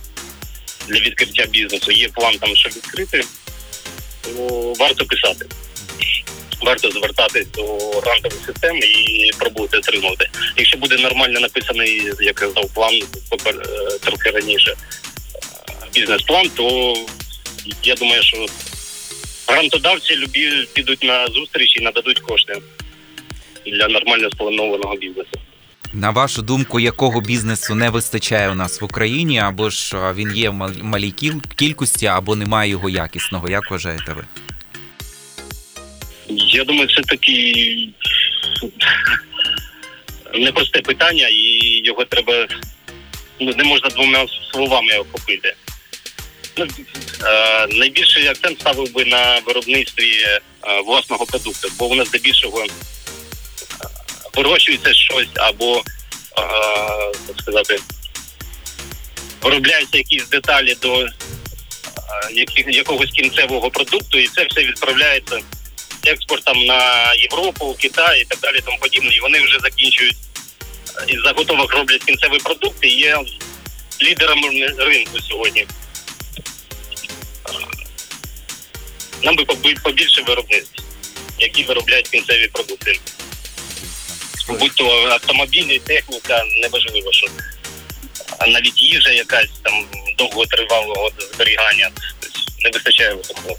для 0.88 1.00
відкриття 1.00 1.46
бізнесу. 1.46 1.92
Є 1.92 2.08
план 2.08 2.38
там, 2.38 2.56
щоб 2.56 2.72
відкрити, 2.72 3.24
то 4.22 4.72
варто 4.78 5.04
писати. 5.04 5.46
Варто 6.62 6.90
звертатись 6.90 7.46
до 7.54 7.62
грантової 8.00 8.40
системи 8.46 8.86
і 8.86 9.30
пробувати 9.38 9.78
отримувати. 9.78 10.28
Якщо 10.56 10.78
буде 10.78 10.96
нормально 10.96 11.40
написаний, 11.40 12.04
як 12.04 12.20
я 12.20 12.32
казав, 12.32 12.70
план 12.74 12.94
е, 12.94 13.52
трохи 14.00 14.30
раніше 14.30 14.70
е, 14.70 14.76
бізнес-план, 15.94 16.50
то 16.56 16.96
я 17.82 17.94
думаю, 17.94 18.22
що 18.22 18.46
грантодавці 19.48 20.16
любі 20.16 20.68
підуть 20.72 21.02
на 21.02 21.26
зустріч 21.26 21.76
і 21.76 21.80
нададуть 21.80 22.20
кошти 22.20 22.62
для 23.66 23.88
нормально 23.88 24.30
спланованого 24.30 24.96
бізнесу. 24.96 25.30
На 25.92 26.10
вашу 26.10 26.42
думку, 26.42 26.80
якого 26.80 27.20
бізнесу 27.20 27.74
не 27.74 27.90
вистачає 27.90 28.50
у 28.50 28.54
нас 28.54 28.80
в 28.80 28.84
Україні, 28.84 29.38
або 29.38 29.70
ж 29.70 30.12
він 30.12 30.32
є 30.36 30.50
в 30.50 30.84
малій 30.84 31.14
кількості, 31.56 32.06
або 32.06 32.36
немає 32.36 32.70
його 32.70 32.88
якісного? 32.90 33.48
Як 33.48 33.70
вважаєте 33.70 34.12
ви? 34.12 34.24
Я 36.28 36.64
думаю, 36.64 36.88
це 36.88 37.02
такий 37.02 37.94
непросте 40.34 40.80
питання, 40.80 41.28
і 41.28 41.80
його 41.84 42.04
треба 42.04 42.48
ну, 43.40 43.54
не 43.56 43.64
можна 43.64 43.88
двома 43.88 44.26
словами 44.52 44.92
охопити. 44.94 45.54
Е, 47.24 47.66
найбільший 47.66 48.28
акцент 48.28 48.60
ставив 48.60 48.92
би 48.92 49.04
на 49.04 49.38
виробництві 49.46 50.10
е, 50.20 50.40
власного 50.86 51.26
продукту, 51.26 51.68
бо 51.78 51.86
у 51.86 52.04
здебільшого 52.04 52.64
е, 52.64 52.66
вирощується 54.34 54.94
щось 54.94 55.28
або, 55.34 55.82
так 57.26 57.36
сказати, 57.38 57.78
виробляються 59.42 59.98
якісь 59.98 60.28
деталі 60.28 60.76
до 60.82 61.08
якогось 62.68 63.10
кінцевого 63.10 63.70
продукту, 63.70 64.18
і 64.18 64.28
це 64.28 64.44
все 64.44 64.60
відправляється 64.60 65.38
експортом 66.06 66.66
на 66.66 67.12
Європу, 67.14 67.76
Китай 67.78 68.20
і 68.20 68.24
так 68.24 68.38
далі, 68.40 68.60
тому 68.64 68.78
подібне. 68.78 69.16
І 69.16 69.20
вони 69.20 69.40
вже 69.40 69.58
закінчують 69.58 70.16
із 71.08 71.22
заготовок 71.22 71.72
роблять 71.72 72.04
кінцевий 72.04 72.40
продукт 72.40 72.84
і 72.84 72.88
є 72.88 73.18
лідером 74.02 74.40
ринку 74.78 75.20
сьогодні. 75.20 75.66
Нам 79.22 79.36
би 79.36 79.44
побільше 79.82 80.22
виробництв, 80.22 80.82
які 81.38 81.64
виробляють 81.64 82.08
кінцеві 82.08 82.48
продукти. 82.48 83.00
Будь 84.48 84.74
то 84.74 85.08
автомобілі, 85.10 85.78
техніка, 85.78 86.44
неважливо, 86.62 87.12
що 87.12 87.26
а 88.38 88.46
навіть 88.46 88.82
їжа 88.82 89.10
якась 89.10 89.50
там 89.62 89.86
довготривалого 90.18 91.10
зберігання. 91.34 91.90
Тобто 92.20 92.40
Не 92.62 92.70
вистачає 92.70 93.16
такого. 93.16 93.56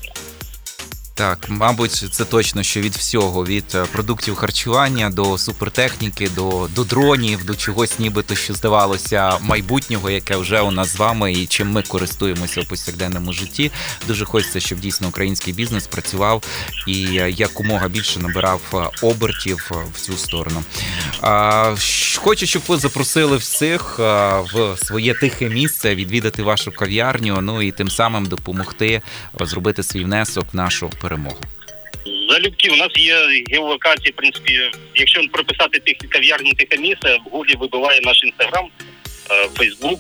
Так, 1.18 1.46
мабуть, 1.50 2.06
це 2.12 2.26
точно, 2.26 2.64
що 2.64 2.82
від 2.82 2.96
всього, 2.96 3.46
від 3.46 3.66
е, 3.76 3.86
продуктів 3.92 4.36
харчування 4.36 5.10
до 5.10 5.38
супертехніки, 5.38 6.30
до, 6.30 6.70
до 6.76 6.84
дронів, 6.84 7.46
до 7.46 7.56
чогось, 7.56 8.00
нібито 8.00 8.36
що 8.36 8.54
здавалося 8.54 9.38
майбутнього, 9.42 10.10
яке 10.10 10.36
вже 10.38 10.62
у 10.62 10.72
нас 10.72 10.94
з 10.94 10.96
вами, 10.96 11.34
і 11.34 11.48
чим 11.48 11.72
ми 11.72 11.82
користуємося 11.82 12.62
у 12.62 12.66
повсякденному 12.66 13.34
житті. 13.34 13.72
Дуже 14.08 14.26
хочеться, 14.26 14.60
щоб 14.60 14.80
дійсно 14.80 15.08
український 15.08 15.54
бізнес 15.54 15.88
працював 15.88 16.44
і 16.88 17.18
е, 17.18 17.32
якомога 17.32 17.88
більше 17.88 18.20
набирав 18.20 18.62
е, 18.74 19.06
обертів 19.08 19.72
в 19.94 20.02
цю 20.02 20.18
сторону. 20.18 20.64
Хочу, 22.18 22.46
щоб 22.46 22.62
ви 22.68 22.78
запросили 22.78 23.38
всіх 23.38 24.00
в 24.00 24.76
своє 24.84 25.14
тихе 25.14 25.50
місце 25.50 25.96
відвідати 25.96 26.44
вашу 26.44 26.72
кав'ярню, 26.72 27.42
ну 27.42 27.62
і 27.62 27.72
тим 27.72 27.90
самим 27.90 28.26
допомогти 28.26 29.02
зробити 29.40 29.84
свій 29.84 30.04
внесок 30.04 30.46
в 30.54 30.56
нашу 30.56 30.88
перемогу. 31.08 31.38
Залюбки, 32.30 32.70
у 32.70 32.76
нас 32.76 32.92
є 32.96 33.44
геолокації, 33.52 34.12
в 34.12 34.16
принципі, 34.16 34.72
якщо 34.96 35.22
прописати 35.32 35.80
тих 35.80 35.98
кав'ярні 36.10 36.54
тихе 36.54 36.82
місце, 36.82 37.18
в 37.26 37.30
гуглі 37.30 37.56
вибиває 37.56 38.02
наш 38.02 38.24
інстаграм, 38.24 38.66
е, 39.32 39.50
Фейсбук. 39.58 40.00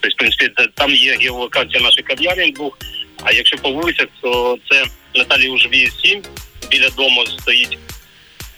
Тобто, 0.00 0.14
в 0.14 0.18
принципі, 0.18 0.50
там 0.74 0.94
є 0.94 1.16
геолокація 1.16 1.82
наших 1.82 2.04
кав'ярень 2.04 2.52
двох. 2.52 2.78
А 3.22 3.32
якщо 3.32 3.56
по 3.56 3.70
вулицях, 3.70 4.06
то 4.22 4.58
це 4.70 4.84
Наталії 5.14 5.50
Ужві 5.50 5.90
7, 6.02 6.22
біля 6.70 6.88
дому 6.88 7.26
стоїть 7.26 7.78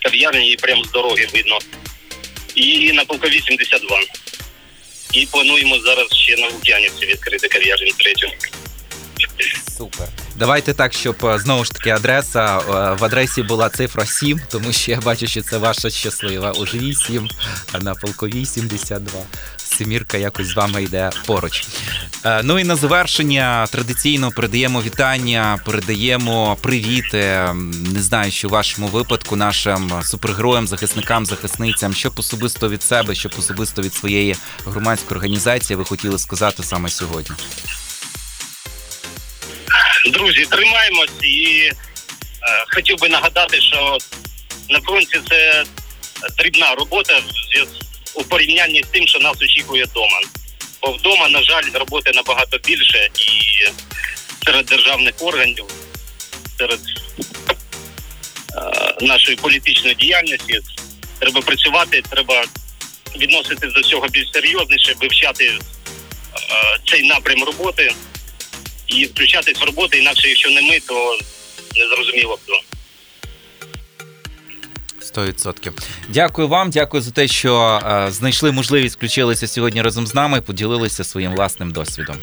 кав'ярня, 0.02 0.40
її 0.40 0.56
прямо 0.56 0.85
з 0.85 0.90
дороги 0.90 1.28
видно. 1.35 1.58
І 2.54 2.92
на 2.92 3.04
Полкові 3.04 3.40
72. 3.40 4.00
І 5.12 5.26
плануємо 5.26 5.78
зараз 5.78 6.12
ще 6.12 6.37
на 6.37 6.49
Лук'янівці 6.49 7.06
відкрити 7.06 7.49
кав'ярню 7.49 7.92
третю. 7.98 8.29
Супер. 9.79 10.09
Давайте 10.38 10.75
так, 10.75 10.92
щоб 10.92 11.16
е, 11.25 11.38
знову 11.38 11.64
ж 11.64 11.72
таки 11.72 11.90
адреса 11.90 12.59
е, 12.59 12.61
в 13.01 13.05
адресі 13.05 13.42
була 13.42 13.68
цифра 13.68 14.07
7, 14.07 14.40
тому 14.49 14.72
що 14.72 14.90
я 14.90 15.01
бачу, 15.01 15.27
що 15.27 15.42
це 15.42 15.59
ваша 15.59 15.90
щаслива. 15.90 16.53
Уж 16.53 16.75
8, 16.75 17.29
а 17.72 17.79
на 17.79 17.94
полковій 17.94 18.46
72. 18.46 19.20
Семірка 19.57 20.18
якось 20.18 20.46
з 20.46 20.57
вами 20.57 20.83
йде 20.83 21.11
поруч. 21.27 21.64
Е, 22.25 22.40
Ну 22.44 22.59
і 22.59 22.64
на 22.64 22.77
завершення 22.77 23.66
традиційно 23.66 24.31
передаємо 24.31 24.83
вітання, 24.83 25.59
передаємо 25.64 26.57
привіти. 26.61 27.49
Не 27.92 28.03
знаю, 28.03 28.31
що 28.31 28.49
в 28.49 28.51
вашому 28.51 28.87
випадку 28.88 29.37
нашим 29.37 29.92
супергероям, 30.03 30.66
захисникам, 30.66 31.27
захисницям, 31.27 31.94
щоб 31.94 32.12
особисто 32.16 32.68
від 32.68 32.83
себе, 32.83 33.14
щоб 33.14 33.33
особисто 33.38 33.83
від 33.83 33.94
своєї 33.94 34.37
громадської 34.66 35.16
організації 35.16 35.77
ви 35.77 35.85
хотіли 35.85 36.18
сказати 36.18 36.62
саме 36.62 36.88
сьогодні. 36.88 37.37
Друзі, 40.07 40.47
тримаємось 40.51 41.11
і 41.23 41.69
е, 41.69 41.73
хотів 42.75 42.99
би 42.99 43.09
нагадати, 43.09 43.61
що 43.61 43.99
на 44.69 44.81
фронті 44.81 45.21
це 45.29 45.64
дрібна 46.38 46.75
робота 46.75 47.21
у 48.14 48.23
порівнянні 48.25 48.83
з 48.83 48.87
тим, 48.87 49.09
що 49.09 49.19
нас 49.19 49.42
очікує 49.42 49.85
вдома. 49.85 50.21
Бо 50.83 50.92
вдома, 50.92 51.29
на 51.29 51.42
жаль, 51.42 51.62
роботи 51.75 52.11
набагато 52.14 52.59
більше 52.59 53.09
і 53.19 53.31
серед 54.45 54.66
державних 54.66 55.14
органів, 55.21 55.64
серед 56.59 56.81
е, 58.57 59.07
нашої 59.07 59.37
політичної 59.37 59.95
діяльності 59.95 60.61
треба 61.19 61.40
працювати, 61.40 62.03
треба 62.11 62.45
відноситись 63.16 63.73
до 63.73 63.83
цього 63.83 64.09
більш 64.09 64.31
серйозніше, 64.33 64.95
вивчати 65.01 65.45
е, 65.45 65.59
цей 66.87 67.03
напрям 67.03 67.45
роботи 67.45 67.92
і 68.88 69.05
включатись 69.05 69.61
в 69.61 69.64
роботу, 69.64 69.99
інакше, 69.99 70.29
якщо 70.29 70.51
не 70.51 70.62
ми, 70.62 70.81
то 70.81 71.18
не 71.77 71.88
зрозуміло 71.88 72.38
хто. 72.44 72.61
100%. 75.20 75.70
Дякую 76.09 76.49
вам, 76.49 76.70
дякую 76.70 77.03
за 77.03 77.11
те, 77.11 77.29
що 77.29 77.81
е, 77.87 78.11
знайшли 78.11 78.53
можливість 78.53 78.96
включилися 78.96 79.46
сьогодні 79.49 79.83
разом 79.83 80.07
з 80.07 80.14
нами, 80.14 80.40
поділилися 80.40 81.05
своїм 81.05 81.35
власним 81.35 81.70
досвідом. 81.70 82.16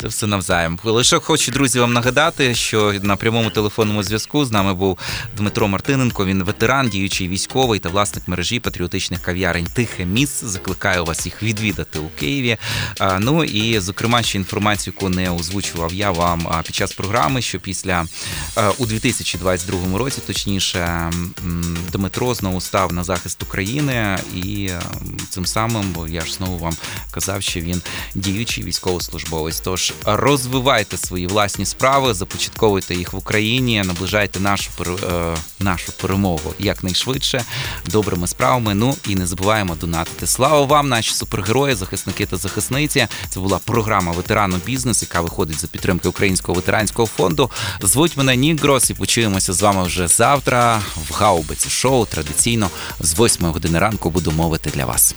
Це 0.00 0.08
все 0.08 0.26
навзаєм. 0.26 0.78
Лише 0.84 1.18
хочу, 1.18 1.52
друзі, 1.52 1.80
вам 1.80 1.92
нагадати, 1.92 2.54
що 2.54 2.94
на 3.02 3.16
прямому 3.16 3.50
телефонному 3.50 4.02
зв'язку 4.02 4.44
з 4.44 4.52
нами 4.52 4.74
був 4.74 4.98
Дмитро 5.36 5.68
Мартиненко. 5.68 6.26
Він 6.26 6.42
ветеран, 6.44 6.88
діючий 6.88 7.28
військовий 7.28 7.80
та 7.80 7.88
власник 7.88 8.28
мережі 8.28 8.60
патріотичних 8.60 9.22
кав'ярень 9.22 9.66
Тихе 9.74 10.04
місце. 10.04 10.46
Закликаю 10.46 11.04
вас 11.04 11.26
їх 11.26 11.42
відвідати 11.42 11.98
у 11.98 12.08
Києві. 12.08 12.56
Ну 13.20 13.44
і 13.44 13.80
зокрема, 13.80 14.22
ще 14.22 14.38
інформацію, 14.38 14.94
яку 14.96 15.08
не 15.08 15.30
озвучував 15.30 15.94
я 15.94 16.10
вам 16.10 16.62
під 16.66 16.74
час 16.74 16.92
програми, 16.92 17.42
що 17.42 17.60
після 17.60 18.04
у 18.78 18.86
2022 18.86 19.98
році, 19.98 20.22
точніше, 20.26 21.10
Дмитро 21.92 22.34
знову 22.34 22.60
став 22.60 22.92
на 22.92 23.04
захист 23.04 23.42
України, 23.42 24.18
і 24.34 24.70
цим 25.28 25.46
самим, 25.46 25.92
бо 25.94 26.08
я 26.08 26.20
ж 26.20 26.32
знову 26.32 26.58
вам 26.58 26.76
казав, 27.10 27.42
що 27.42 27.60
він 27.60 27.82
діючий 28.14 28.64
військовослужбовець. 28.64 29.60
Тож 29.60 29.83
розвивайте 30.04 30.96
свої 30.96 31.26
власні 31.26 31.66
справи, 31.66 32.14
започатковуйте 32.14 32.94
їх 32.94 33.12
в 33.12 33.16
Україні, 33.16 33.82
наближайте 33.86 34.40
нашу 34.40 34.70
е, 34.80 35.36
нашу 35.58 35.92
перемогу 35.92 36.54
якнайшвидше 36.58 37.44
добрими 37.86 38.26
справами. 38.26 38.74
Ну 38.74 38.96
і 39.08 39.14
не 39.14 39.26
забуваємо 39.26 39.74
донатити. 39.74 40.26
Слава 40.26 40.62
вам, 40.62 40.88
наші 40.88 41.14
супергерої, 41.14 41.74
захисники 41.74 42.26
та 42.26 42.36
захисниці. 42.36 43.06
Це 43.28 43.40
була 43.40 43.58
програма 43.64 44.12
ветерану 44.12 44.56
бізнес, 44.66 45.02
яка 45.02 45.20
виходить 45.20 45.60
за 45.60 45.66
підтримки 45.66 46.08
Українського 46.08 46.54
ветеранського 46.56 47.08
фонду. 47.08 47.50
Звуть 47.82 48.16
мене 48.16 48.36
Нік 48.36 48.62
Грос 48.62 48.90
і 48.90 48.94
почуємося 48.94 49.52
з 49.52 49.62
вами 49.62 49.84
вже 49.84 50.08
завтра 50.08 50.82
в 51.08 51.14
Гаубиці 51.14 51.70
шоу. 51.70 52.06
Традиційно 52.06 52.70
з 53.00 53.20
8 53.20 53.46
години 53.46 53.78
ранку 53.78 54.10
буду 54.10 54.30
мовити 54.30 54.70
для 54.70 54.84
вас. 54.84 55.14